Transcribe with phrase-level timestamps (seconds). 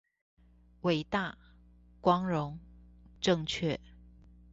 [0.81, 1.37] 偉大、
[2.01, 2.57] 光榮、
[3.21, 3.79] 正確